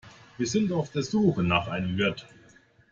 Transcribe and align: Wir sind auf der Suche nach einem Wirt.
Wir 0.39 0.47
sind 0.47 0.71
auf 0.71 0.89
der 0.89 1.03
Suche 1.03 1.43
nach 1.43 1.67
einem 1.67 1.95
Wirt. 1.95 2.25